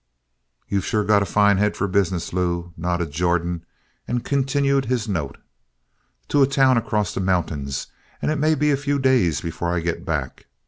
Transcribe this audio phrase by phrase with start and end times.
[0.67, 3.63] "You sure got a fine head for business, Lew," nodded Jordan,
[4.07, 5.37] and continued his note:
[6.29, 7.85] "to a town across the mountains
[8.19, 10.47] and it may be a few days before I get back.